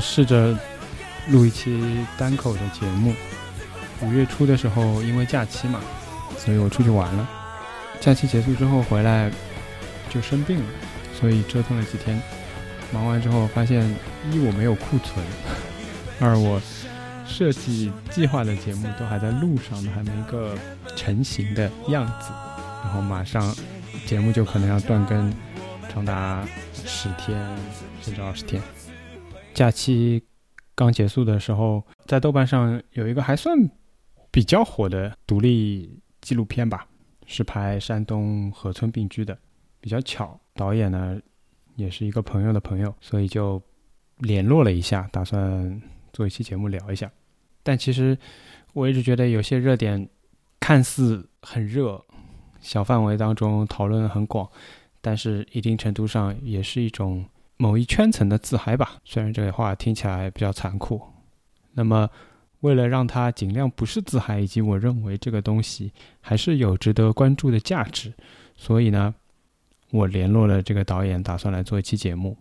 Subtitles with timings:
[0.00, 0.56] 试着
[1.28, 3.14] 录一期单口的节目。
[4.02, 5.80] 五月初的时候，因为假期嘛，
[6.38, 7.28] 所以我出去玩了。
[8.00, 9.30] 假期结束之后回来
[10.08, 10.64] 就生病了，
[11.20, 12.20] 所以折腾了几天。
[12.92, 13.88] 忙完之后发现，
[14.32, 15.24] 一我没有库存，
[16.18, 16.60] 二我
[17.26, 20.56] 设计计划的节目都还在路上呢，还没个
[20.96, 22.32] 成型的样子。
[22.82, 23.54] 然后马上
[24.06, 25.32] 节目就可能要断更，
[25.92, 26.42] 长达
[26.86, 27.38] 十天
[28.02, 28.62] 甚至二十天。
[29.52, 30.22] 假期
[30.74, 33.70] 刚结束的时候，在豆瓣上有一个还算
[34.30, 36.86] 比较火的独立纪录片吧，
[37.26, 39.36] 是拍山东河村并居的。
[39.80, 41.20] 比较巧，导演呢
[41.74, 43.60] 也是一个朋友的朋友，所以就
[44.18, 47.10] 联络了一下，打算做一期节目聊一下。
[47.62, 48.16] 但其实
[48.72, 50.08] 我一直觉得有些热点
[50.60, 52.02] 看似很热，
[52.60, 54.48] 小范围当中讨论很广，
[55.00, 57.26] 但是一定程度上也是一种。
[57.60, 60.98] 某一圈层的自嗨吧，虽然这个话听起来比较残酷。
[61.74, 62.08] 那么，
[62.60, 65.92] 为了让它尽量不是自嗨，以及我认为这个东西
[66.22, 68.14] 还是有值得关注的价值，
[68.56, 69.14] 所以呢，
[69.90, 72.34] 我联络了这个导演，打算来做一期节目。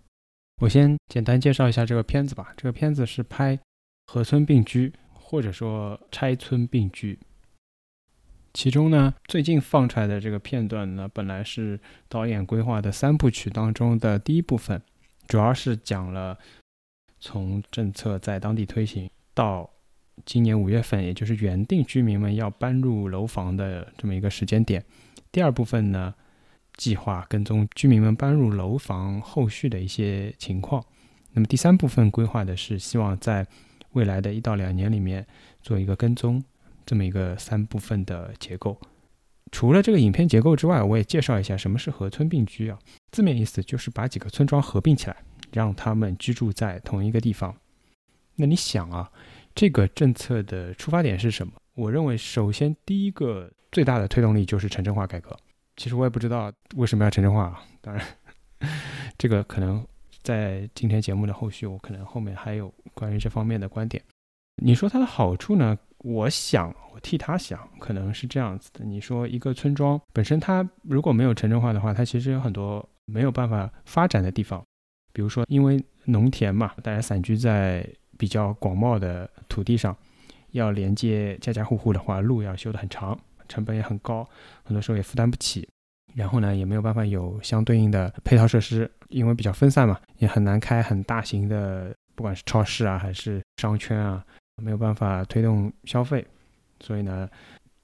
[0.62, 2.54] 我先简单介绍一下这个片子吧。
[2.56, 3.60] 这个片子是拍
[4.08, 7.20] 合村并居，或者说拆村并居。
[8.54, 11.78] 其中呢，最近放出来的这个片段呢，本来是
[12.08, 14.82] 导演规划的三部曲当中的第一部分。
[15.30, 16.38] 主要是讲了
[17.20, 19.70] 从政策在当地推行到
[20.26, 24.84] 今年五月份，也就是原定居民们要搬入楼房的这么一个时间点。
[25.32, 26.14] 第二部分呢，
[26.76, 30.84] 计划跟踪居民们搬入楼房后续的一些情况。
[31.34, 33.46] 那么第三部分规划的是希望在
[33.92, 35.26] 未来的一到两年里面
[35.62, 36.44] 做一个跟踪，
[36.88, 38.82] 这么一个三部分的结构。
[39.52, 42.78] 除了这个影片结构之外，我也介绍一下什么是合村并居啊。
[43.12, 45.18] 字面意思就是把几个村庄合并起来，
[45.52, 47.56] 让他们居住在同一个地方。
[48.36, 49.12] 那你想啊，
[49.56, 51.54] 这个政策的出发点是什么？
[51.76, 55.36] 我认为，首先第一个最大的推动力就是城镇化改革。
[55.76, 57.64] 其实我也不知道为什么要城镇化啊。
[57.82, 58.06] 当然，
[59.18, 59.86] 这个可能
[60.22, 64.04] 在今天节目的后续，我可能后面还有关于这方面的观点。
[64.62, 65.78] 你说它的好处呢？
[66.00, 68.86] 我想，我替他想，可能是这样子的。
[68.86, 74.64] 你说一个村庄本身，它如果没有城镇化的话，它其实有很多没有办法发展的地方。
[75.12, 79.96] 比如说，因为农田嘛，大家散居在比较广袤的土地上，
[80.52, 83.18] 要连接家家户户的话，路要修得很长，
[83.48, 84.28] 成本也很高，
[84.64, 85.68] 很多时候也负担不起。
[86.16, 94.26] 然后呢，也没有办法有相对应的配套设施，因为比较分散嘛，也很难开很大型的，不管是超市啊，还是商圈啊。
[94.60, 96.26] 没有办法推动消费，
[96.80, 97.30] 所以呢，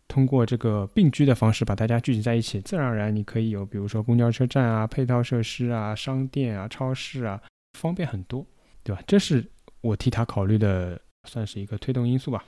[0.08, 7.42] 通过这个并居的方式把大家聚集在一起，自然而然你可以有，比如说公交车站啊、配套设施啊、商店啊、超市啊，
[7.80, 8.46] 方便很多，
[8.84, 9.02] 对吧？
[9.08, 9.46] 这是
[9.82, 12.44] 我替他考虑的，算是一个推动因素吧。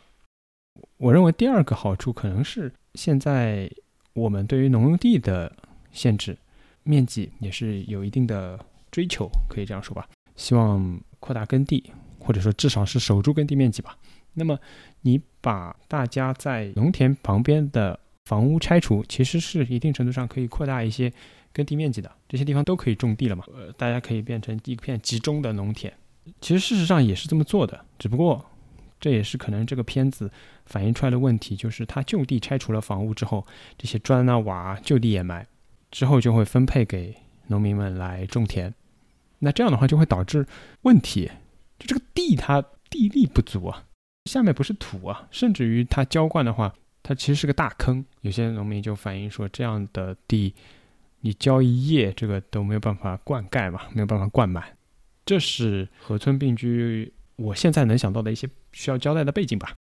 [0.97, 3.69] 我认为第二个好处可能是现在
[4.13, 5.51] 我们对于农用地的
[5.91, 6.37] 限制，
[6.83, 8.59] 面积也是有一定的
[8.91, 10.07] 追求，可以这样说吧。
[10.35, 13.97] 希望扩大耕地，或者说至少是守住耕地面积吧。
[14.37, 14.57] 那么，
[15.01, 21.11] 你把大家在农田旁边的房屋拆除，其实是一定程度上可以扩大一些
[21.51, 22.11] 耕地面积的。
[22.29, 23.43] 这些地方都可以种地了嘛？
[23.55, 25.91] 呃，大家可以变成一片集中的农田。
[26.39, 28.45] 其实事实上也是这么做的，只不过
[28.99, 30.29] 这也是可能这个片子
[30.65, 33.47] 反映出来的问题，就是它就地拆除了房屋之后，
[33.77, 35.47] 这些砖啊瓦就地掩埋，
[35.89, 37.15] 之后就会分配给
[37.47, 38.73] 农民们来种田。
[39.39, 40.45] 那这样的话就会导致
[40.81, 41.31] 问题，
[41.79, 43.85] 就这个地它地力不足啊。
[44.27, 46.71] 下面不是土啊，甚至于它浇灌的话，
[47.01, 48.05] 它其实是个大坑。
[48.21, 50.53] 有些农民就反映说，这样的地，
[51.21, 54.63] 你浇一夜，这个都没有办法灌溉嘛，没有办法灌满。
[55.25, 59.73] 这是河村并居，我现在能想到的一些需要交代的背景吧。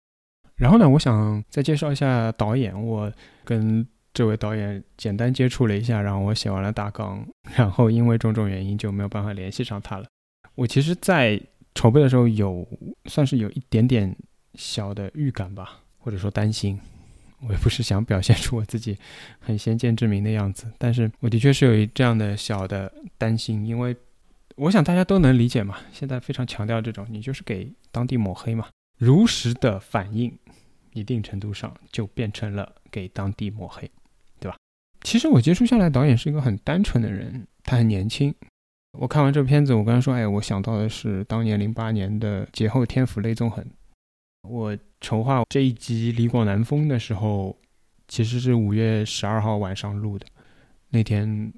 [0.55, 2.79] 然后呢，我想再介绍一下导演。
[2.79, 3.11] 我
[3.43, 7.27] 跟这位导演简单接触了一下，然后我写完了大纲，
[7.57, 10.05] 然后因为种种原因就没有办法联系上他了。
[10.55, 11.41] 我其实，在
[11.73, 12.65] 筹备的时候有
[13.05, 14.15] 算是有一点点。
[14.57, 16.79] 小的预感吧，或者说担心，
[17.41, 18.97] 我也不是想表现出我自己
[19.39, 23.95] 很先见之明的样子，但是我的确是有一这样的小的担心，因为
[24.55, 25.77] 我想大家都能理解嘛。
[25.91, 28.67] 现在非常强调这种，你就是给当地抹黑嘛，
[28.97, 30.37] 如实的反应，
[30.93, 33.89] 一定程度上就变成了给当地抹黑，
[34.39, 34.57] 对吧？
[35.01, 38.33] 其实我接触下来，导演是一个很单纯的人，他很年轻。
[38.97, 43.61] 我看完这片子，我刚才说，哎，我想到的是当年零八年的《劫后天府泪纵横》。
[44.47, 47.57] 我筹划这一集《李广南风》的时候，
[48.07, 50.25] 其实是五月十二号晚上录的。
[50.89, 51.51] 那天，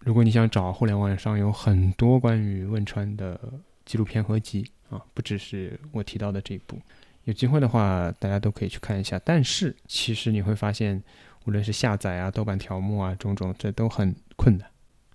[0.00, 3.38] 如果你想找互联网上有很多关于汶川的
[3.84, 6.80] 纪录片合集啊，不只是我提到的这一部。
[7.24, 9.20] 有机会的话，大家都可以去看一下。
[9.24, 11.00] 但是其实你会发现，
[11.44, 14.68] 无论是下载啊、豆瓣条目啊，种种，这都很困难。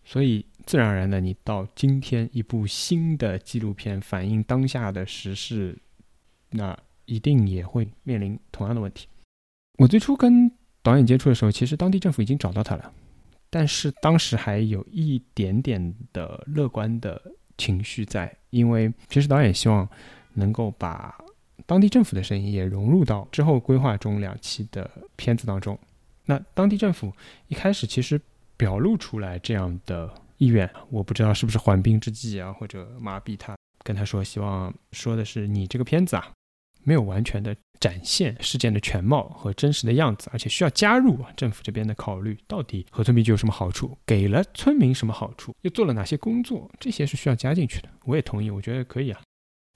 [0.04, 5.76] 所以自然而然的，你到今天一部新的纪录片反映当下的时事，
[6.52, 9.08] 那一定也会面临同样的问题。
[9.78, 12.94] 我最初跟导演接触的时候，其实当地政府已经找到他了，
[13.50, 17.22] 但是当时还有一点点的乐观的
[17.58, 19.88] 情绪在，因为其实导演希望
[20.34, 21.18] 能够把
[21.66, 25.78] 当地政府的声音也融入到之后规划中两期的片子当中。
[26.26, 27.12] 那当地政府
[27.48, 28.20] 一开始其实
[28.58, 36.32] 表露出来这样的意愿，我不知道是不是缓兵之计啊，或者麻痹他，跟他说希望说的是你这个片子啊。
[36.86, 47.90] 没有完全的展现事件的全貌和真实的样子，而且需要加入政府这边的考虑，到底和村民就有什么好处，给了村民什么好处，又做了哪些工作，这些是需要加进去的。
[48.06, 49.20] 我也同意，我觉得可以啊。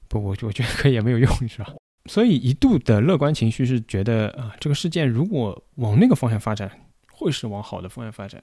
[0.07, 1.73] 不，我我觉得可以也没有用，是吧？
[2.09, 6.71] 所以一度的乐观情绪是觉得啊，这个事件如果往那个方向发展，
[7.11, 8.41] 会是往好的方向发展。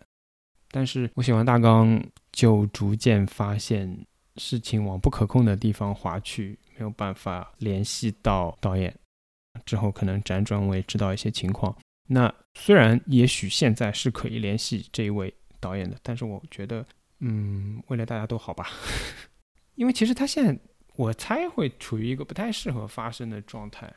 [0.70, 6.58] 但是我写完大纲，就逐渐发现事情往不可控的地方滑去。
[6.78, 8.94] 没有办法联系到导演，
[9.64, 11.74] 之后可能辗转我也知道一些情况。
[12.08, 16.86] 那虽然也许现在是可以联系这一位导演的，但是我觉得，
[17.20, 18.68] 嗯，为了大家都好吧。
[19.74, 20.58] 因为其实他现在
[20.94, 23.92] 我猜会处于一个不太适合发声的状态。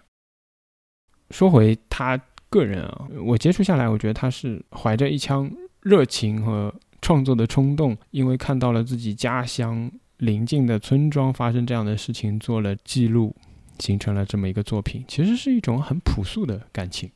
[1.30, 5.52] 说回他个人啊，我接触下来，我觉得他是怀着一腔
[5.82, 9.92] 热情和创作的冲动，因为看到了自己家乡。
[10.20, 13.36] 邻近的村庄发生这样的事情，做了记录，
[13.80, 15.04] 形成了这么一个作品。
[15.08, 17.10] 其实是一种很朴素的感情。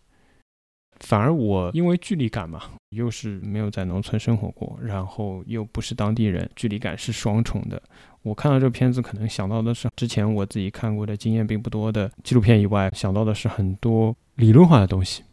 [0.99, 2.61] 反而我因为距离感嘛，
[2.91, 7.81] 又是没有在农村生活过，然后又不是当地人，距离感是双重的。
[8.21, 15.23] 我看到这个片子，可能想到的是之前我自己看过的经验并不多的纪录片以外，想到的是很多理论化的东西。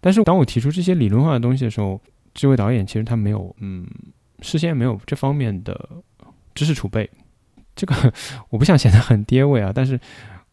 [0.00, 2.00] 但是当我提出这些理论化的东西的时候，
[2.32, 3.84] 这位导演其实他没有，嗯，
[4.40, 5.88] 事先没有这方面的。
[6.58, 7.08] 知识储备，
[7.76, 8.12] 这个
[8.50, 9.98] 我不想显得很跌位啊，但是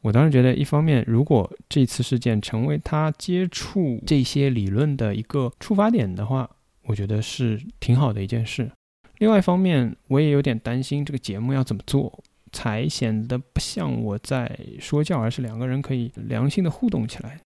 [0.01, 6.47] 我当时觉得，一方面，如果这次事件成为他接触这些理论的一个出发点的话，
[6.83, 8.69] 我觉得是挺好的一件事。
[9.17, 17.39] 另外一方面，我也有点担心这个节目要怎么做，才显得不像我在说教，而是两个人可以良性的互动起来。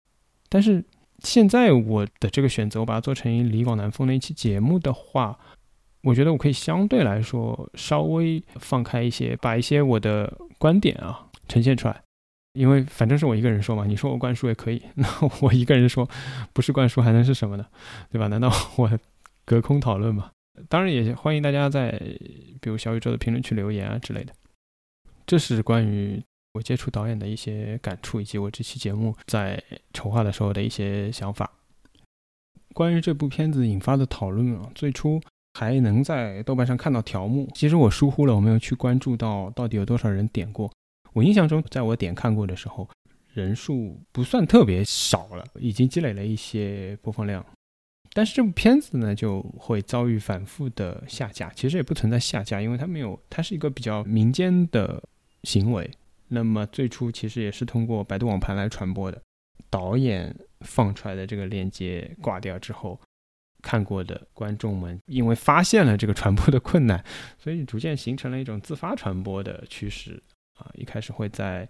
[0.48, 0.82] 但是
[1.18, 5.38] 现在我的这个选择，我把它做成《李广南风》的一期节目的话。
[6.06, 12.00] 我觉得我可以相对来说稍微放开一些，把一些我的观点啊呈现出来，
[12.52, 15.04] 因为反正是我一个人说嘛，你说我灌输也可以， 那
[15.40, 16.08] 我一个人说
[16.52, 17.66] 不是灌输还能是什么呢？
[18.12, 18.28] 对吧？
[18.28, 18.88] 难道我
[19.44, 20.30] 隔空讨论吗？
[20.68, 21.90] 当然也欢迎大家在
[22.60, 24.32] 比如小宇宙的评论区留言啊之类的。
[25.26, 26.22] 这是关于
[26.54, 29.60] 我接触导演的一些感触，以及我这期节目在
[29.92, 31.50] 筹划的时候的一些想法。
[32.72, 35.20] 关于这部片子引发的讨论啊，最初。
[35.56, 40.70] 还能在豆瓣上看到条目，其实我疏忽了，我没有去关注到到底有多少人点过。
[41.14, 42.86] 我印象中，在我点看过的时候，
[43.32, 47.42] 人数不算特别少了，已经积累了一些播放量。
[48.12, 51.50] 但是这部片子呢，就会遭遇反复的下架。
[51.56, 55.02] 其实也不存在下架，因为它没有，它是一个比较民间的
[55.44, 55.90] 行为。
[56.28, 59.22] 那么最初其实也是通过百度网盘来传播的，
[59.70, 63.00] 导演放出来的这个链接挂掉之后。
[63.66, 67.04] 看过的观众们，因为发现了这个传播的困难，
[67.36, 70.22] 所以逐渐形成了一种自发传播的趋势
[70.56, 70.70] 啊。
[70.74, 71.68] 一开始会在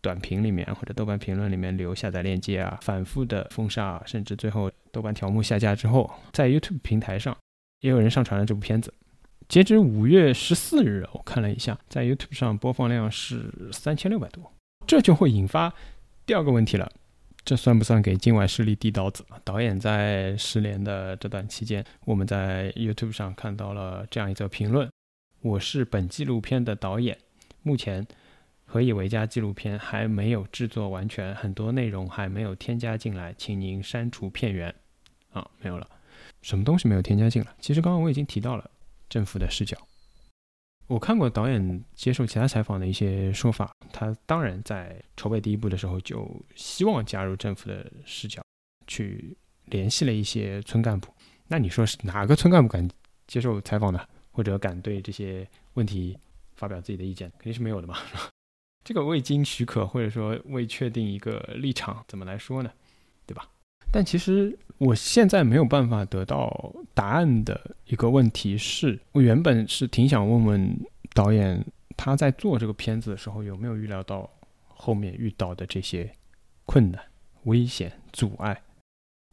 [0.00, 7.36] 短评里面或者豆瓣评论里面留下载链接啊，反复的封杀，甚至最后豆瓣条目下架之后，在 YouTube 平台上
[7.80, 8.94] 也有人上传了这部片子。
[9.48, 14.52] 截止五月十四日，我看了一下，在 YouTube 上播放量是三千六百多，
[14.86, 15.74] 这就会引发
[16.24, 16.88] 第二个问题了。
[17.44, 19.24] 这算不算给境外势力递刀子？
[19.42, 24.88] 导演在失联的这段期间，我们在 YouTube 上看到了这样一则评论
[25.42, 27.18] ：“我是本纪录片的导演，
[27.62, 28.04] 目前
[28.64, 34.72] 《何以为家》纪录片还没有制作完全，很多内容还没有添加进来，请您删除片源。”
[35.32, 35.88] 啊，没有了，
[36.42, 37.48] 什么东西没有添加进来？
[37.58, 38.70] 其实刚刚我已经提到了
[39.08, 39.76] 政府的视角。
[40.86, 48.42] 我看过导演接受其他采访的一些说法，他当然在筹备第一部的时候就希望加入政府的视角，
[48.86, 49.36] 去
[49.66, 51.12] 联系了一些村干部。
[51.48, 52.86] 那你说是哪个村干部敢
[53.26, 56.18] 接受采访的，或者敢对这些问题
[56.56, 57.30] 发表自己的意见？
[57.38, 57.94] 肯定是没有的嘛。
[57.94, 58.28] 是 吧
[58.84, 62.70] 这个未经许可，或者说未确定一个立场，怎么来说呢？
[63.24, 63.48] 对吧？
[63.92, 70.80] 但其实我现在没有办法得到答案的一个问题是，我原本是挺想问问
[71.12, 71.62] 导演
[71.96, 74.28] 他在做这个片子的时候有没有预料到
[74.66, 76.10] 后面遇到的这些
[76.64, 77.00] 困难、
[77.44, 78.62] 危险、阻碍？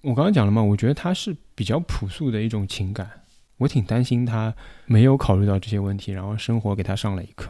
[0.01, 3.09] 我刚刚讲了嘛，我觉得他是比较朴素的一种情感，
[3.57, 4.53] 我挺担心他
[4.85, 7.49] 没有考虑到这些问题，然后生活给他上了一课。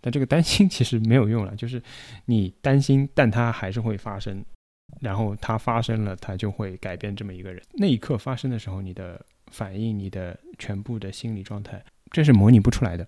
[0.00, 1.82] 但这个担心其实没有用了，就是
[2.24, 4.44] 你担心，但它还是会发生，
[5.00, 7.62] 然后它发生了，它就会改变这么一个人。
[7.74, 13.06] 那一刻发生的时候，你的反应、你的全部的心理状态，这是模拟不出来的，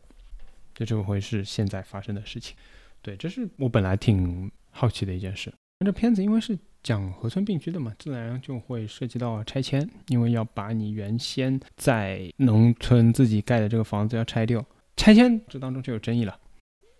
[0.74, 2.56] 这就会是现在发生的事情。
[3.00, 5.52] 对，这是我本来挺好奇的一件事。
[5.80, 14.64] 那这片子因为是讲河村病居的嘛，自然就会涉及到拆迁，因为要把你原先在农村自己盖的这个房子要拆掉，
[14.96, 16.38] 拆迁这当中就有争议了。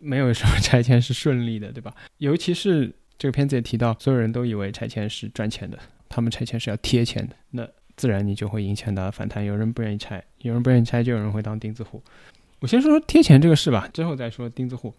[0.01, 1.95] 没有什么拆迁是顺利的，对吧？
[2.19, 7.65] 尤其是这个片子也提到，所有人都以为拆迁是赚钱的，他们拆迁是要贴钱的，那
[7.97, 9.45] 自然你就会引起很大的反弹。
[9.45, 12.03] 有人不愿意拆，有人不愿意拆，就有人会当钉子户。
[12.59, 14.93] 我先说说贴钱这个事吧，之后再说钉子户。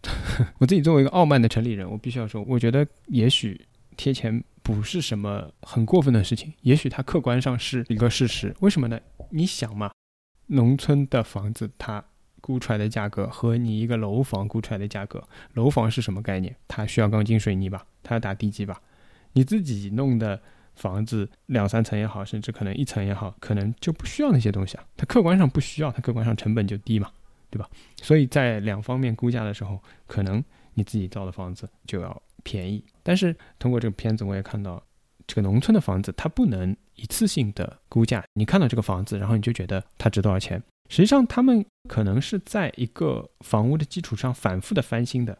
[0.56, 3.60] 我自己作为一个傲慢的城里人，我必须要说，我觉得也许
[3.94, 8.56] 贴钱不是什么很过分的事情，也许它客观上是一个事实。
[8.60, 8.98] 为什么呢？
[9.28, 9.90] 你想嘛，
[10.46, 12.02] 农村的房子它。
[12.46, 15.20] 估出来的价格和你一个楼房估出来的价格，
[15.54, 16.54] 楼房是什么概念？
[16.68, 17.84] 它需要钢筋水泥吧？
[18.04, 18.80] 它要打地基吧？
[19.32, 20.40] 你自己弄的
[20.76, 24.84] 房子两三层也好，甚至可能一层也好，可能就不需要那些东西啊。
[24.96, 27.10] 它客观上不需要，它客观上成本就低嘛，
[27.50, 27.68] 对吧？
[28.00, 30.40] 所以在两方面估价的时候，可能
[30.74, 32.84] 你自己造的房子就要便宜。
[33.02, 34.80] 但是通过这个片子，我也看到
[35.26, 38.24] 这个农村的房子，它不能一次性的估价。
[38.34, 40.62] 你看到这个房子，然后你就觉得它值多少钱？
[40.88, 45.36] 实际上，他们可能是在一个房屋的基础上反复的翻新的。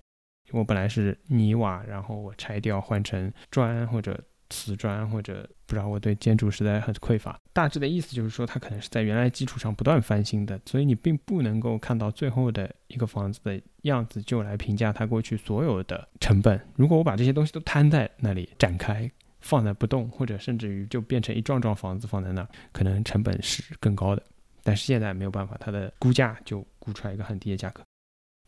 [0.53, 7.37] 我本来是泥瓦，然后我拆掉换成砖或者瓷砖，或者不知道我对建筑实在很匮乏。
[7.53, 16.61] 大致的意思就是说，它可能是在原来基础上不断翻新的，所以你并不能够看到最后的一个房子的样子就来评价它过去所有的成本。
[16.77, 19.11] 如果我把这些东西都摊在那里展开，
[19.41, 24.23] 放在不动，或者甚至于就变成一幢幢房子放在那儿，可能成本是更高的。
[24.67, 27.81] 但是现在没有办法，它的估价就估出来一个很低的价格。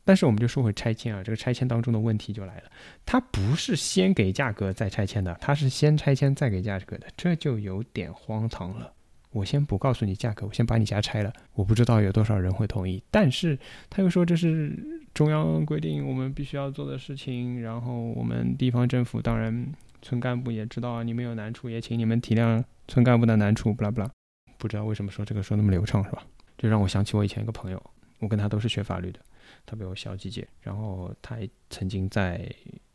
[0.04, 2.64] 但是我们就说回拆迁啊，这个拆迁当中的问题就来了，
[3.06, 8.92] 它不是先给价格再拆迁的，它是先拆迁再给价格的，这就有点荒唐了。
[9.30, 13.00] 我先不告诉你价格，我先把你家拆了，我不知道有多少人会同意。
[13.10, 13.56] 但是
[13.88, 14.74] 他又说这是
[15.14, 17.60] 中央规定，我们必须要做的事情。
[17.60, 19.72] 然后我们地方政府当然
[20.02, 24.10] 村干部也知道你们有难处，也请你们体谅村干部的难处，不啦不啦。
[24.58, 26.26] 不知道为什么说这个说那么流畅是吧？
[26.58, 27.82] 就让我想起我以前一个朋友，
[28.18, 29.20] 我跟他都是学法律的，
[29.64, 31.38] 他比我小几届，然后他
[31.70, 32.46] 曾经在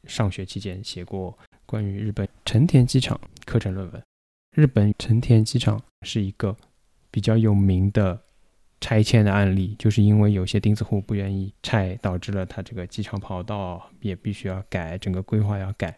[0.04, 4.04] 上学期间写过关于日本成田机场课程论文。
[4.54, 6.56] 日本成田机场是一个
[7.10, 8.22] 比较有名的
[8.82, 15.98] 拆迁的案例，就是因为有些钉子户不愿意拆，导致了他这个机场跑道也必须要改，整个规划要改。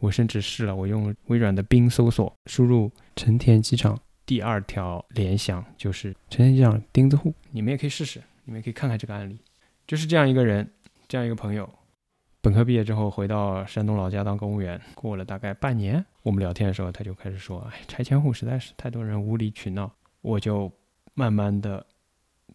[0.00, 3.98] 我甚至试了，我用微软的冰搜索输入成田机场。
[4.26, 9.38] 第二条联想就是成天机场钉子户，你们也可以试试，你们也可以看看这个案例，
[9.86, 10.68] 就是这样一个人，
[11.06, 11.72] 这样一个朋友，
[12.40, 19.88] 本科毕业之后回到山东老家当公务员，过了大概半年，我们聊天的时候他就开始说，哎，拆迁户实在是太多人无理取闹，
[20.22, 20.70] 我就
[21.14, 21.86] 慢慢的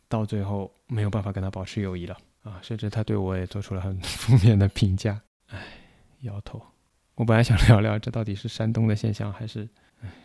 [0.09, 5.57] 到最后没有办法跟他保持友谊了啊，甚至他对我也做出了很负面的评价，哎，
[6.23, 6.61] 摇头。
[7.15, 9.65] 我本来想聊聊这到底是山东的现象还是。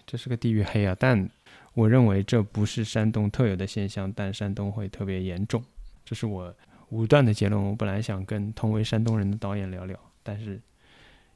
[0.06, 0.96] 这是个地域黑啊！
[0.98, 1.28] 但
[1.74, 5.62] 我认为这不是山东特有的现象，但山东会特别严重，
[6.04, 6.54] 这是我
[6.90, 7.62] 武断的结论。
[7.62, 10.60] 我本来想跟同为山东人的导演聊聊，但是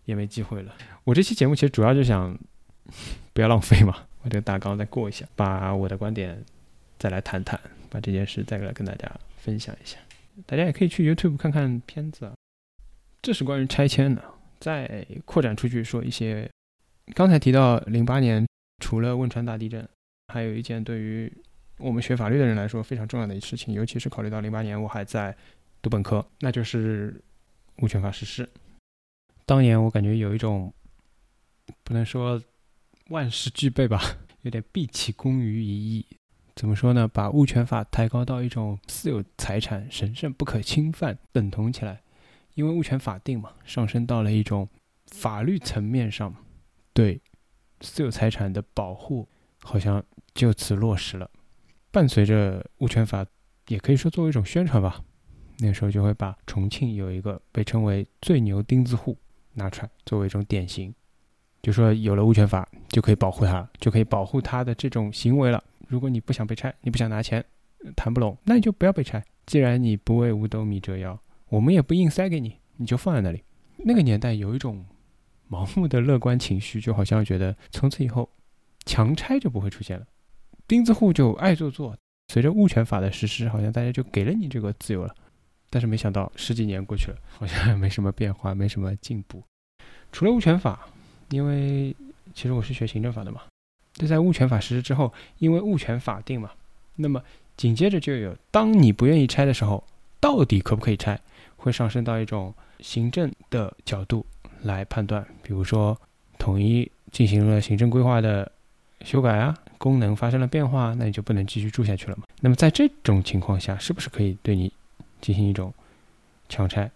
[0.05, 0.75] 也没机会了。
[1.05, 2.39] 我这期节目其实主要就想
[3.35, 6.43] 不要浪费嘛，我这个大纲再过一下，把我的观点
[6.99, 9.99] 再来谈谈，把这件事再来跟大家分享一下。
[10.47, 12.33] 大家也可以去 YouTube 看看片子，
[13.21, 14.25] 这是关于拆迁的，
[14.59, 16.49] 再扩展出去说一些。
[17.15, 18.47] 刚才提到零八年，
[18.79, 19.87] 除了汶川大地震，
[20.29, 21.33] 还有一件对于
[21.79, 25.37] 我们学法律的人来说非常重要的事情，尤其是考虑到零八年我还在
[25.83, 27.21] 读本科，那就是
[27.79, 28.49] 物权法实施。
[29.45, 30.73] 当年我感觉有一种
[31.83, 32.41] 不能说
[33.09, 34.01] 万事俱备吧，
[34.43, 36.07] 有点毕其功于一役。
[36.55, 37.09] 怎么说呢？
[37.09, 42.03] 把物权法抬高到一种私有财产神圣不可侵犯等同起来，
[42.55, 44.69] 因为物权法定嘛，上升到了一种
[45.07, 46.35] 法律层面上。
[46.93, 47.21] 对
[47.81, 49.29] 私有财产的保护
[49.63, 50.03] 好像
[50.35, 51.31] 就此落实了。
[51.91, 53.27] 伴随着物权法，
[53.69, 55.03] 也可以说作为一种宣传吧。
[55.59, 59.17] 那时候就会把重庆有一个被称为“最牛钉子户”
[59.55, 60.95] 拿出来作为一种典型，
[61.61, 65.63] 就说有了物权法就可以保护他，就可以保护他的这种行为了。
[65.89, 67.45] 如果你不想被拆，你不想拿钱，
[67.95, 69.23] 谈不拢，那你就不要被拆。
[69.45, 73.43] 既然你不为五斗米折腰，我们也不硬塞给你，你就放在那里。
[73.79, 74.85] 那个年代有一种
[75.51, 78.31] 盲目的乐观情绪，就好像觉得从此以后
[78.87, 80.07] 强拆就不会出现了，
[80.69, 81.97] 钉子户就爱做做。
[82.29, 85.13] 随着物权法的实施，好像大家就给了你这个自由了。
[85.69, 89.43] 但是没想到十几年过去了，好像没什么变化，没什么进步。
[90.13, 90.89] 除了物权法，
[91.31, 91.95] 因为
[92.35, 93.43] 其实我是学行政法的嘛，
[93.95, 96.51] 就在物权法实施之后，因为物权法定嘛，
[96.97, 97.23] 那么
[97.57, 99.83] 紧接着就有，当你不愿意拆的时候，
[100.21, 101.21] 到底可不可以拆，
[101.57, 104.25] 会上升到一种行政的角度
[104.63, 105.27] 来判断。
[105.43, 105.99] 比如说，
[106.39, 108.51] 统一进行了行政规划的
[109.05, 109.57] 修改啊。
[109.79, 112.25] 功能发生了变化，那你就不能继续住下去了嘛？
[112.43, 114.71] 那么在这种情况下，是不是可以对你
[115.23, 115.73] 进行一种
[116.51, 116.91] 强拆？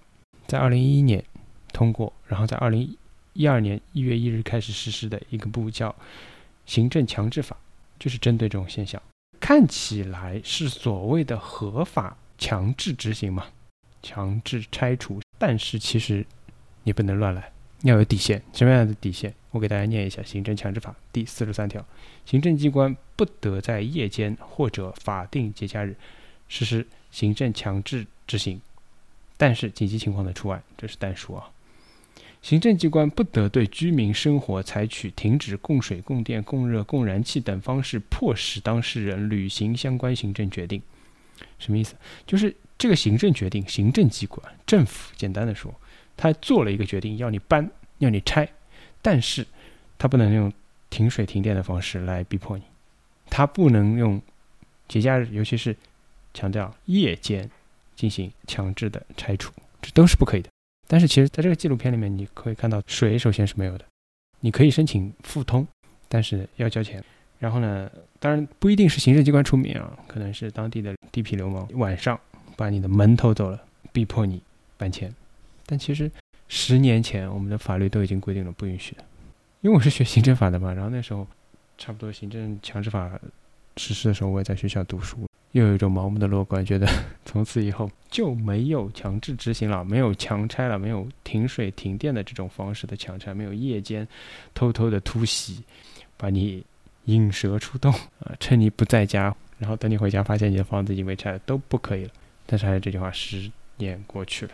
[0.46, 1.24] 在二零一一年
[1.72, 2.94] 通过，然后在二零
[3.32, 5.88] 一二年一月一日开始实施的一个部叫
[6.66, 7.56] 《行政强制法》，
[7.98, 9.00] 就是针对这种现象，
[9.40, 13.46] 看起来是所谓的合法强制执行嘛，
[14.02, 16.26] 强制拆除，但是其实
[16.82, 17.50] 你不能乱来。
[17.84, 19.34] 要有底线，什么样的底线？
[19.50, 21.84] 我给大家念一下《行政强制法》第四十三条：
[22.24, 25.94] 行政机关不得在夜间或者法定节假日
[26.48, 28.58] 实施行政强制执行，
[29.36, 31.50] 但是紧急情况的除外，这是单数啊。
[32.40, 40.80] 行政机关不得对居民生活采取停止供水、供电、供热、供燃气等方式迫使当事人履行相关行政决定。
[41.58, 41.94] 什么意思？
[42.26, 45.74] 就是这个行政决定，行政机关、政府，简单的说。
[46.16, 48.48] 他做了一个决定，要你搬，要你拆，
[49.02, 49.46] 但是
[49.98, 50.52] 他不能用
[50.90, 52.64] 停水停电的方式来逼迫你，
[53.30, 54.20] 他不能用
[54.86, 55.76] 节假日，尤其是
[56.32, 57.50] 强调夜间
[57.96, 60.48] 进行强制的拆除，这都是不可以的。
[60.86, 63.84] 但是其实在这个纪录片里面，你可以看到水首先是没有的，
[64.40, 65.66] 你可以申请复通，
[66.08, 67.02] 但是要交钱。
[67.40, 72.18] 然后呢，当然不一定是行政机关出面啊，可能是当地的地痞流氓晚上
[72.56, 73.60] 把你的门偷走了，
[73.92, 74.40] 逼迫你
[74.76, 75.12] 搬迁。
[75.66, 76.10] 但其实
[76.48, 79.04] 十年前我们的法律都已经规定了不允许的，
[79.62, 81.26] 因为我是学行政法的嘛，然后那时候
[81.78, 83.10] 差不多行政强制法
[83.76, 86.86] 实施的时候，我也在学校读书，又有一种盲目的乐观，觉得
[87.24, 94.06] 从此以后就没有强制执行了，没有强拆了，没有停水停电的这种方式的强拆，没有夜间
[94.54, 95.64] 偷偷的突袭，
[96.16, 96.64] 把你
[97.06, 102.10] 引蛇出洞啊，趁你不在家，然后等你回家发现你的房子已经被拆了，都不可以了。
[102.46, 104.52] 但是还是这句话，十年过去了。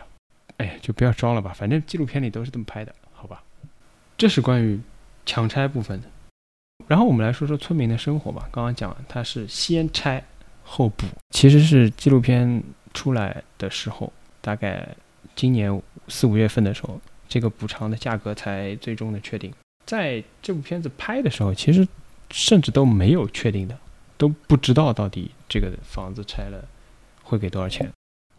[0.61, 3.41] 哎，就不要装了吧，反正纪录片里都是这么拍的，好吧？
[4.15, 4.79] 这是关于
[5.25, 6.07] 强拆部分的。
[6.87, 8.47] 然后我们来说说村民的生活吧。
[8.51, 10.23] 刚刚讲它是先拆
[10.63, 12.61] 后补，其实是纪录片
[12.93, 14.87] 出来的时候，大概
[15.35, 19.51] 今年四五月份的时候，这个补偿的价格才最终的确定。
[19.87, 21.87] 在这部片子拍的时候，其实
[22.29, 23.75] 甚至都没有确定的，
[24.17, 26.63] 都不知道到底这个房子拆了
[27.23, 27.89] 会给多少钱。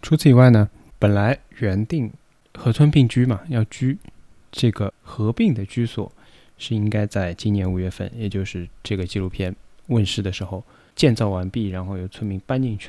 [0.00, 0.68] 除此以外呢？
[1.02, 2.12] 本来原定
[2.54, 3.98] 河村并居嘛，要居
[4.52, 6.12] 这个合并的居所
[6.58, 9.52] 是应该在今年五月份，也就是这个纪录片
[9.88, 10.62] 问世的时候
[10.94, 12.88] 建造完毕，然后由村民搬进去。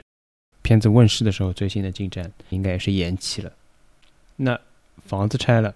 [0.61, 3.51] 片子问世的时候最新的进展应该也是延期了。
[4.35, 4.59] 那
[5.03, 5.73] 房子拆了，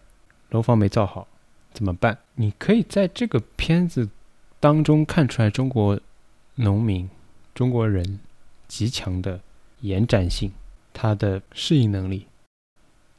[0.51, 1.27] 楼房没造好，
[1.73, 2.19] 怎么办？
[2.35, 4.07] 你可以在这个片子
[4.59, 5.99] 当中看出来中国
[6.53, 7.09] 农民、
[7.55, 8.19] 中国人
[8.67, 9.41] 极强的
[9.81, 10.51] 延展性。
[10.99, 12.25] 他的适应能力，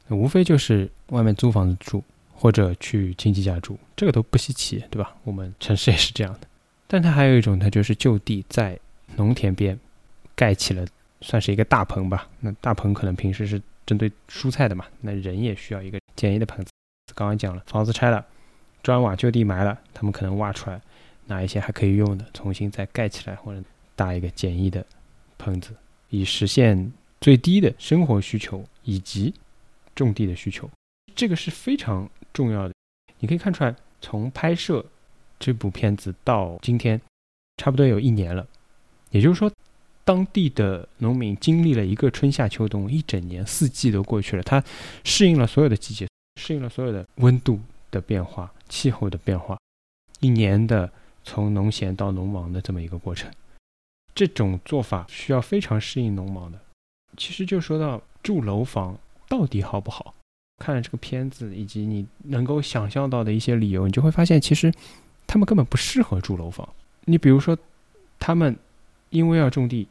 [0.09, 5.15] 无非就是外面租房子住，或者去亲戚家住，这个都不稀奇，对吧？
[5.23, 6.47] 我们城市也是这样的。
[6.87, 8.79] 但它还有一种，它就是就地在
[9.15, 9.79] 农田边
[10.35, 10.85] 盖起了，
[11.21, 12.27] 算是一个大棚吧。
[12.39, 16.71] 那大棚可能平时是针对蔬菜的嘛，那人也需要一个简易的棚子。
[17.13, 18.25] 刚刚讲了，房子拆了，
[18.81, 20.81] 砖瓦就地埋了，他们可能挖出来，
[21.27, 23.61] 拿一些还可以用的，重新再盖起来，或者
[23.95, 24.85] 搭一个简易的
[25.37, 25.71] 棚子，
[26.09, 26.91] 以实现。
[27.21, 29.33] 最低的生活需求以及
[30.03, 30.69] 种地的需求，
[31.15, 32.73] 这个是非常重要的。
[33.19, 34.85] 你可以看出来，从拍摄
[35.37, 36.99] 这部片子到今天，
[37.57, 38.47] 差不多有一年了。
[39.11, 39.51] 也就是说，
[40.03, 44.63] 当地的农民经历了一个春夏秋冬，一整年四季都过去了，他
[45.03, 46.07] 适应了所有的季节，
[46.39, 47.59] 适应了所有的温度
[47.91, 49.59] 的变化、气候的变化，
[50.19, 50.91] 一年的
[51.23, 53.31] 从农闲到农忙的这么一个过程。
[54.15, 56.59] 这种做法需要非常适应农忙的。
[57.17, 58.97] 其实就说到住楼房
[59.29, 60.13] 到底好不好，
[60.57, 64.73] 看了这个片子以及你能够想象到的一些理由，你就会发现，其实
[65.25, 66.67] 他们根本不适合住楼房。
[67.05, 67.57] 你比如说，
[68.19, 68.57] 他们
[69.11, 69.87] 因为要种地，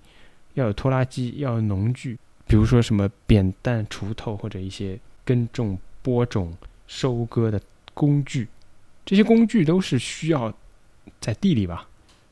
[0.55, 6.53] 要有拖拉机，要有农具，比如说什么扁担、锄头或者一些耕种、播种、
[6.87, 7.61] 收割的
[7.94, 8.48] 工具，
[9.07, 10.53] 这些工具都是需要
[11.20, 11.88] 在地里吧，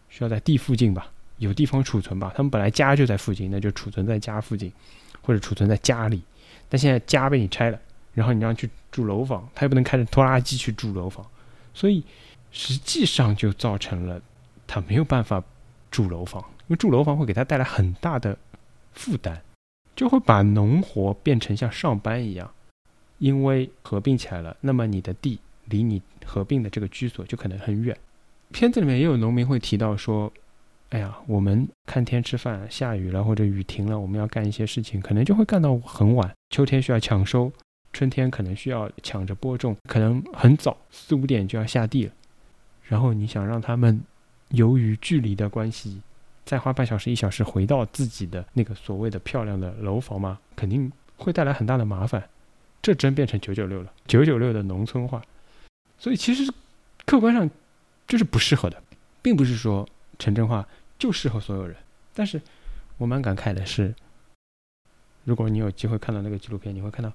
[0.09, 1.11] 需要在地附近吧。
[1.38, 4.73] 有地方储存吧，他们本来家就在附近，那就储存在家附近，
[5.21, 6.23] 或者储存在家里。
[6.68, 7.79] 但现在家被你拆了，
[8.14, 11.24] 然后你让去住楼房，他又不能开着拖拉机去住楼房，
[11.72, 12.02] 所以
[12.50, 14.20] 实际上就造成了
[14.66, 15.42] 他没有办法
[15.90, 18.37] 住楼房，因为住楼房会给他带来很大的
[18.92, 19.40] 负担，
[19.94, 22.50] 就会把农活变成像上班一样，
[23.18, 27.96] 因为合并起来了，那么你的地离你合并的这个居所就可能很远。
[28.52, 30.33] 片子里面也有农民会提到说。
[30.90, 36.33] 哎呀，我们看天吃饭，下雨了或者雨停了，我们要干一些事情，可能就会干到很晚。
[36.51, 37.51] 秋天需要抢收，
[37.92, 42.12] 春天可能需要抢着播种，可能很早四五点就要下地了。
[42.85, 44.01] 然后你想让他们
[44.51, 46.01] 由于距离的关系，
[46.44, 50.38] 再花半小时一小时回到自己的那个所谓的漂亮的楼房吗？
[50.55, 52.22] 肯定会带来很大的麻烦。
[52.81, 55.20] 这真变成九九六了，九九六的农村化。
[55.99, 56.49] 所以其实
[57.05, 57.51] 客观上
[58.07, 58.81] 这是不适合的，
[59.20, 59.85] 并不是说。
[60.18, 60.66] 城镇化
[60.98, 61.76] 就适合所有人，
[62.14, 62.40] 但是
[62.98, 63.94] 我蛮感慨的是，
[65.24, 67.12] 如果你有机会看到那个纪录片，你会看到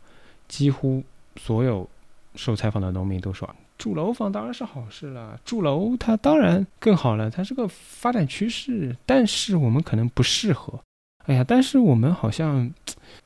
[0.47, 1.03] 几乎
[1.37, 1.89] 所有
[2.35, 10.79] 受采访的农民都说，住楼房当然是好事了，住楼它当然更好了，它是个发展趋势，但是我们可能不适合。
[11.25, 12.71] 哎呀，但是我们好像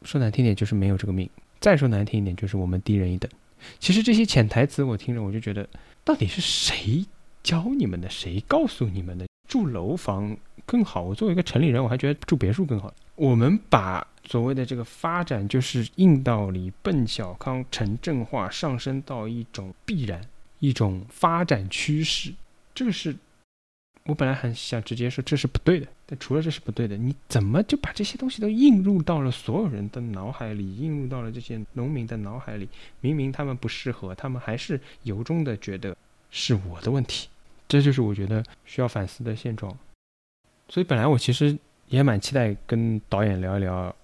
[0.04, 3.30] 说难听点就是没有这个命，再说难听一点就是我们低人一等。
[3.80, 5.68] 其实这些潜台词我听着我就觉得，
[6.04, 7.06] 到底是谁
[7.42, 8.10] 教你们的？
[8.10, 9.26] 谁告诉你们的？
[9.48, 11.02] 住楼房更好。
[11.02, 12.94] 我作为一个城里人，我还觉得住别墅更好。
[13.16, 20.22] 我们把所谓的这个发展，就是硬道理、奔小康、城镇化上升到一种必然、
[20.60, 22.34] 一种发展趋势。
[22.74, 23.16] 这个是
[24.04, 32.68] 我本来很想直接说这是不对的，但除了这是不对的，你怎么就把这些东西都映入到了所有人的脑海里，映入到了这些农民的脑海里？
[33.00, 35.96] 明明他们不适合，他们还是由衷的觉得
[36.30, 37.30] 是我的问题。
[37.68, 39.76] 这就是我觉得需要反思的现状，
[40.70, 43.96] 所以本来我其实也蛮期待跟导演聊一聊，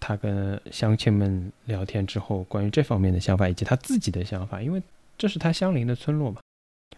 [0.00, 4.82] 他跟乡亲们聊天之后关于这方面的想法以及他自己的想法，因为
[5.18, 6.40] 这是他相邻的村落嘛，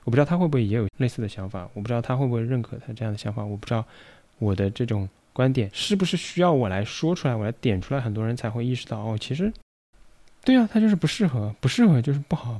[0.04, 3.84] 我不知道他会不会也有类似的想法，我不知道他会不会认可他这样的想法，我不知道
[4.38, 9.52] 我的这种观点是不是需要我来说出来，我来点出来，很多人才会意识到哦，其实，
[10.44, 12.58] 对啊，他就是不适合，不适合就是不好。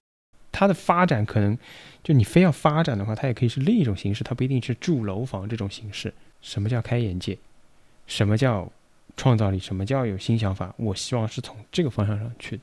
[0.57, 1.59] 它的发展可能，
[2.05, 6.15] 就你非要发展的话，它也可以是另一种形式，它不一定是住楼房这种形式。
[6.41, 7.37] 什么叫开眼界？
[8.07, 8.71] 什么叫
[9.17, 9.59] 创造力？
[9.59, 10.73] 什么叫有新想法？
[10.77, 12.61] 我希望是从这个方向上去，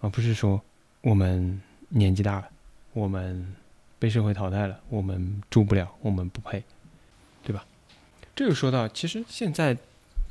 [0.00, 0.60] 而不是说
[1.02, 2.48] 我们年纪大了，
[2.94, 3.54] 我们
[4.00, 6.64] 被社会淘汰了，我们住不了，我们不配，
[7.44, 7.64] 对吧？
[8.34, 9.76] 这就说到，其实现在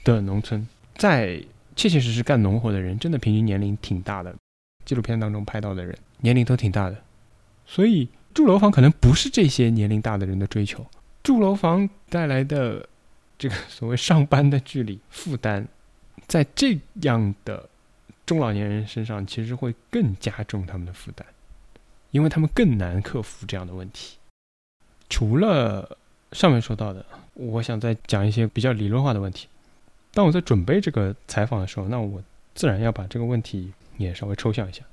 [0.04, 1.42] 的农村，在
[1.78, 4.36] 切切实实干农活的人，真的平均年龄挺大的。
[4.86, 6.98] 纪录片当中拍到的人年龄都挺大的，
[7.66, 10.86] 所以住楼房可能不是这些年龄大的人的追求。
[11.24, 12.88] 住楼房带来的
[13.38, 15.66] 这个所谓上班的距离负担，
[16.28, 17.70] 在这样的
[18.26, 21.26] 中老年人身上，其实会更加重他们的负担，
[22.12, 24.18] 因为他们更难克服这样的问题。
[25.10, 25.98] 除了
[26.32, 29.48] 上面说到的，我想再讲一些比较理论化的问题。
[30.14, 32.24] 当我在准备这个采访的时候，那我
[32.56, 33.72] 自然要把这个问题。
[34.02, 34.84] 也稍微抽象一下，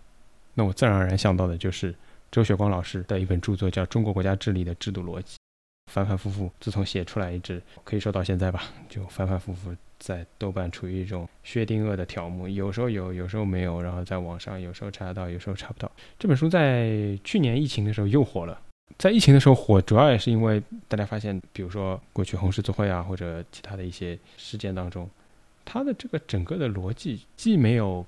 [0.55, 1.95] 那我自然而然想到的就是
[2.31, 5.35] 周雪光老师的一本著作，叫《中国国家治理的制度逻辑》。
[5.91, 15.91] 反反复复，自从写出来一直可以说到现在吧，就反反复复在豆瓣处于一种薛定谔的条目，有时候有，有时候没有，然后在网上有时候查得到，有时候查不到。
[16.19, 18.61] 这本书在去年疫情的时候又火了，
[18.99, 25.09] 在疫情的时候火，主要也是因为大家发现，比如说过去红十字会啊，或者其他的一些事件当中，
[25.65, 28.05] 它的这个整个的逻辑既没有。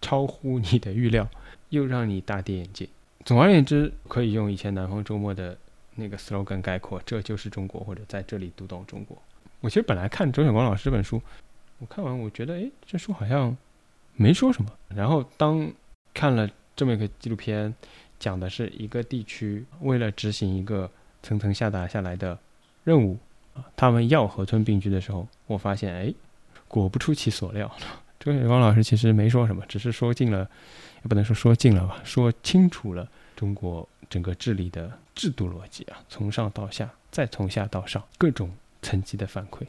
[0.00, 1.28] 超乎你的预料，
[1.70, 2.88] 又让你大跌眼镜。
[3.24, 5.58] 总而言之，可以用以前南方周末的
[5.96, 9.16] 那个 slogan 概括：这就是中国，或者在这里读懂中国。
[9.60, 11.20] 我其实本来看周晓光老师这本书，
[11.78, 13.56] 我看完我觉得，哎，这书好像
[14.14, 14.70] 没说什么。
[14.88, 15.68] 然后当
[16.14, 17.74] 看了这么一个纪录片，
[18.20, 20.88] 讲的是一个地区为了执行一个
[21.22, 22.38] 层层下达下来的
[22.84, 23.18] 任务
[23.54, 26.14] 啊，他们要河村并居的时候，我发现，哎，
[26.68, 27.68] 果不出其所料。
[28.26, 30.40] 周雪光老师其实没说什么，只是说尽了，
[30.96, 38.50] 也不能说说尽了吧，说清楚了中国整个治理的制度逻辑啊，从上到下，再从下到上，各种
[38.82, 39.60] 层级的反馈。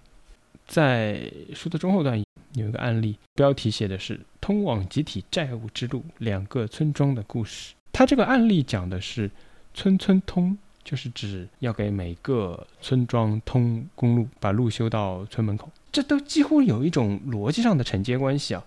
[0.65, 2.19] 在书的中后段
[2.53, 7.75] 有一个案例，标题写的是“通往集体债务之路：两个村庄的故事”。
[7.93, 9.29] 他这个案例讲的是
[9.75, 15.69] “村村通”，就是指要给每个村庄通公路，把路修到村门口。
[15.97, 18.63] 这都几乎有一种逻辑上的承接关系啊！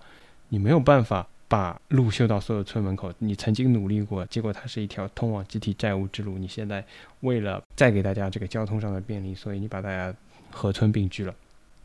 [0.49, 6.37] 你没有办法把路修到所有村门口，你曾经努力过，结果它是一条通往集体债务之路。
[6.37, 6.85] 你现在
[7.21, 10.13] 为了再给大家这个交通上的便利，所以你把大家
[10.51, 11.33] 合村并居了。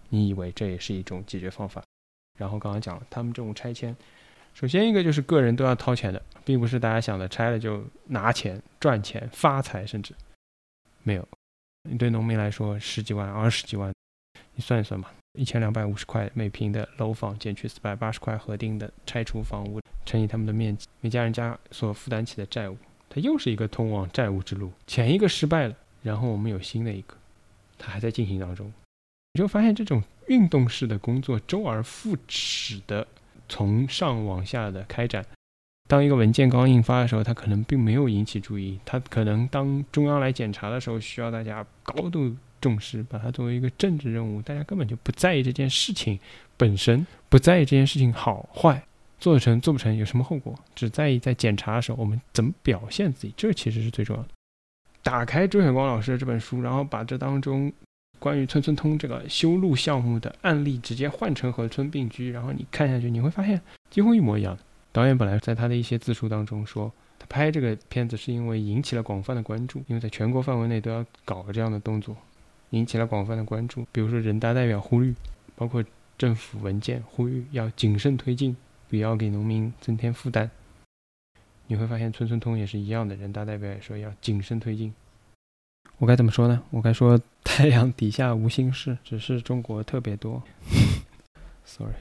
[0.09, 1.81] 你以为这也是一种解决方法？
[2.37, 3.97] 然后刚刚讲了，他们这种拆迁，
[4.53, 10.13] 首先一个就是个人都要掏钱的，并不是大家想的拆了就拿钱赚钱发财，甚至
[11.05, 11.29] 没有。
[11.89, 13.95] 你对农民来说，十几万、二十几万，
[14.57, 22.77] 你算一算吧，一千两百五十块每平的楼房减去四百八十块核定的拆除房屋，乘以他们的面积，每家人家所负担起的债务，
[23.09, 24.73] 它又是一个通往债务之路。
[24.87, 27.15] 前一个失败了，然后我们有新的一个，
[27.79, 28.73] 它还在进行当中。
[29.35, 33.07] 你就发现这种运动式的工作周而复始的
[33.49, 35.25] 从上往下的开展。
[35.89, 38.81] 当一个文件刚印发的时候，它可能并没有引起注意。
[38.85, 44.41] 它可能当中央来检查的时候，需要大家高度重视，把它作为一个政治任务。
[44.43, 46.19] 大家根本就不在意这件事情
[46.57, 48.83] 本身，不在意这件事情好坏，
[49.19, 53.35] 做得成做不成有什么后果，只在意在检查的时候我们怎么表现自己。
[53.37, 54.29] 这其实是最重要的。
[55.03, 57.73] 打开周显光老师的这本书，然后把这当中。
[58.19, 64.59] 关于村村通这个修路项目的案例，直接换成和村并居，然后你看下去，你会发现几乎一模一样。
[64.91, 72.17] 导演本来在他的一些自述当中说，他拍这个片子是因为引起了广泛的关注，因为在全国范围内都要搞个这样的动作，
[72.71, 73.87] 引起了广泛的关注。
[73.93, 75.15] 比如说人大代表呼吁，
[75.55, 75.85] 包括
[76.19, 78.57] 政府文件呼吁要谨慎推进，
[78.89, 80.51] 不要给农民增添负担。
[81.69, 84.95] 你会发现村村通也是一样的，人大代表也说要谨慎推进。
[85.99, 86.63] 我该怎么说呢？
[86.71, 90.43] 我该说 太阳底下无心事，只是中国特别多。
[91.65, 91.95] Sorry，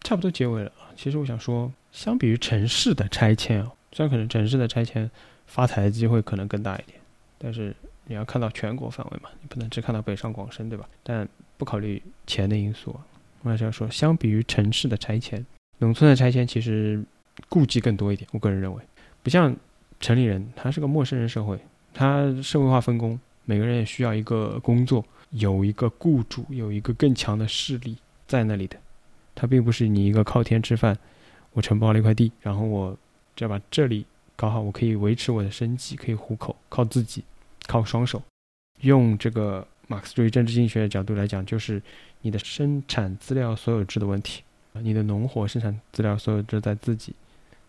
[0.00, 0.94] 差不多结尾了啊。
[0.96, 5.10] 其实我想说，相比于城市的拆迁啊，虽然可能城市的拆迁
[5.46, 6.98] 发财的机会可能更大一点，
[7.38, 7.74] 但是
[8.06, 10.88] 你要看到全国范围嘛，你不能只看到北上广深，对吧？
[11.02, 13.04] 但不考虑钱的因素啊，
[13.42, 15.44] 我还是要说，相比于城市的拆迁，
[15.78, 17.04] 农村的拆迁其实
[17.48, 18.28] 顾忌更多一点。
[18.32, 18.82] 我个人认为，
[19.22, 19.54] 不像
[20.00, 21.58] 城里人，他是个陌生人社会。
[21.92, 28.76] 他社会化分工，每个人也需要一个工作，有一个雇主，有一个更强的势力在那里的。
[29.34, 30.96] 他并不是你一个靠天吃饭，
[31.52, 32.96] 我承包了一块地，然后我
[33.34, 34.04] 只要把这里
[34.36, 37.24] 搞好，我可以维持我的生计，可以糊口，靠自己，
[37.66, 38.22] 靠双手。
[38.80, 41.82] 用这个马克思主义政治经济学的角度来讲，就是
[42.20, 44.42] 你的生产资料所有制的问题，
[44.74, 47.14] 你的农活生产资料所有制在自己，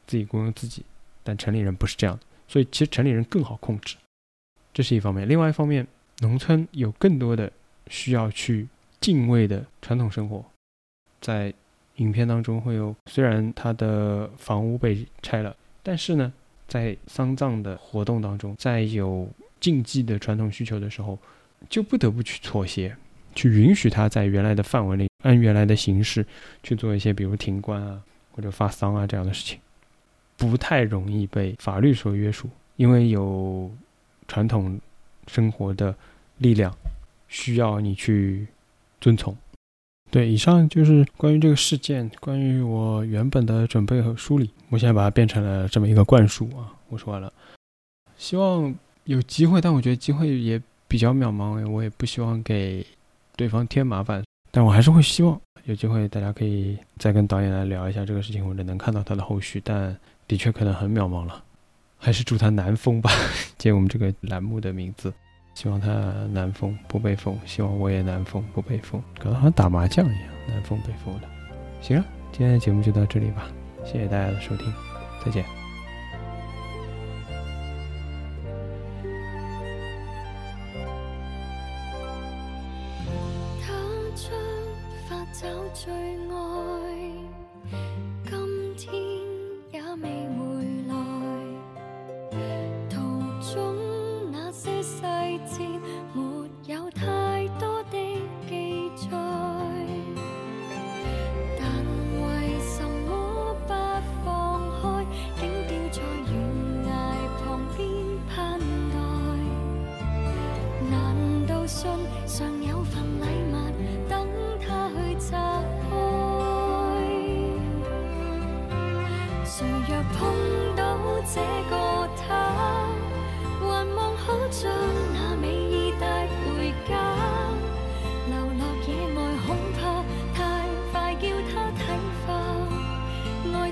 [0.05, 0.83] 自己雇佣自己。
[1.23, 3.97] 但城里人不是这样的，所以其实城里人更好控制。
[4.73, 5.85] 这是一方面，另外一方面，
[6.19, 7.51] 农村有更多的
[7.87, 8.67] 需要去
[9.01, 10.45] 敬畏的传统生活。
[11.19, 11.53] 在
[11.95, 16.31] 影片当中会有，虽然他的房屋被拆了，但是呢，
[16.67, 19.27] 在丧葬的活动当中，在有
[19.59, 21.17] 禁忌的传统需求的时候，
[21.69, 22.95] 就不得不去妥协，
[23.35, 26.25] 去允许他在原来的范围内，按原来的形式
[26.63, 29.59] 去做一些，比如停棺啊或者发丧啊这样的事情，
[30.35, 33.71] 不太容易被法律所约束，因为有。
[34.29, 34.77] 传统
[35.27, 35.95] 生活的
[36.39, 36.69] 力量
[37.29, 38.45] 需要你去
[38.99, 39.33] 遵从。
[40.11, 46.75] 对，以上就是关于这个事件，关于我原本的准备和梳理，我现在把它变成了这么一个灌输啊。
[46.89, 47.31] 我说完了，
[48.17, 48.75] 希望
[49.07, 52.85] 有机会，但我觉得机会也比较渺茫，我也不希望给
[53.35, 59.95] 对方添麻烦，但我还是会希望有机会大家可以再跟导演来聊一下这个事情，或者能看到他的后续，但
[60.27, 61.43] 的确可能很渺茫了。
[61.97, 63.09] 还是祝他南风吧，
[63.57, 65.11] 借我们这个栏目的名字，
[65.55, 65.89] 希望他
[66.31, 71.27] 南风不被封，希望我也南风不被封，搞得好像打麻将一样，南风北风的。
[71.81, 73.49] 行了，今天的节目就到这里吧，
[73.85, 74.71] 谢谢大家的收听，
[75.25, 75.56] 再见。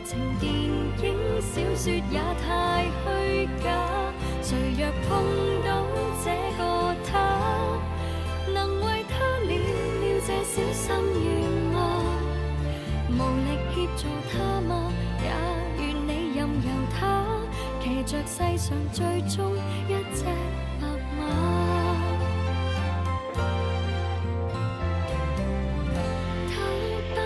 [0.06, 3.65] 情电影、小说也太虚假，
[4.39, 5.10] 谁若碰
[5.65, 5.68] 到
[6.24, 6.62] 这个
[7.04, 7.12] 他，
[8.54, 10.86] 能为他了了这小心
[11.24, 11.28] 愿
[11.74, 11.76] 吗？
[13.10, 14.72] 无力协助他吗？
[15.24, 15.26] 也
[15.82, 17.02] 愿你任由他
[17.82, 19.56] 骑着世上最忠
[19.88, 20.24] 一只
[20.80, 20.84] 白
[21.18, 21.20] 马，
[26.52, 26.54] 他
[27.15, 27.18] 不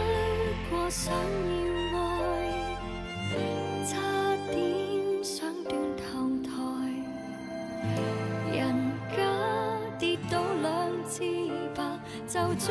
[0.70, 1.59] 过想。
[12.60, 12.68] 再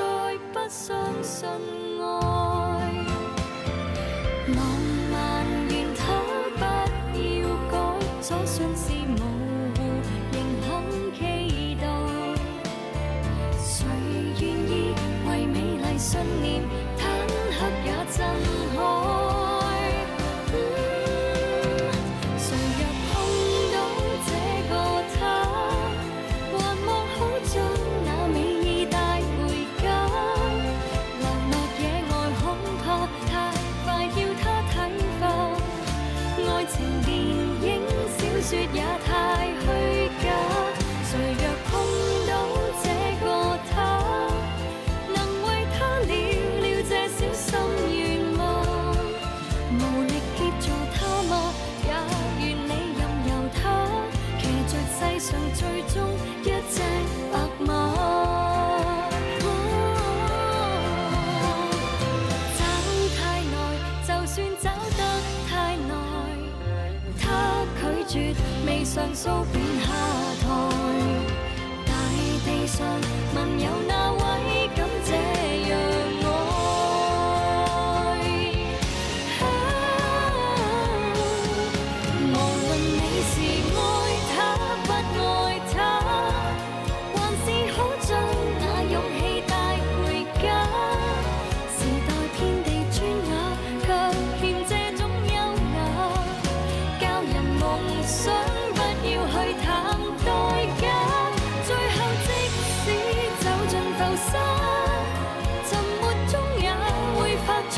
[0.53, 1.78] 不相信。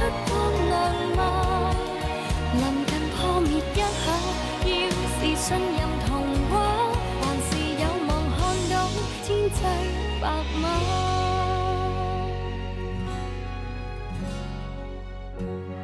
[0.01, 0.33] 出光
[0.71, 0.75] 能
[1.15, 1.21] 吗？
[2.55, 4.09] 临近破灭一刻，
[4.65, 4.73] 要
[5.13, 6.09] 是信任童
[6.49, 6.53] 话，
[7.21, 8.73] 还是有望看到
[9.23, 9.61] 天际
[10.19, 10.25] 白
[10.63, 10.65] 马。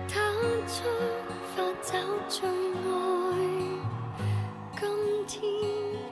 [0.09, 0.15] 他
[0.67, 0.75] 出
[1.55, 1.93] 发找
[2.31, 2.89] 最爱，
[4.81, 4.83] 今
[5.29, 5.35] 天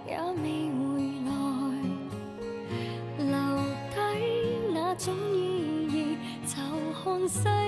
[0.06, 0.10] 也
[0.42, 0.44] 未
[0.76, 0.84] 回
[1.24, 1.32] 来，
[3.16, 3.32] 留
[3.94, 3.96] 低
[4.74, 5.34] 那种意
[5.90, 6.52] 义，就
[7.02, 7.63] 看世。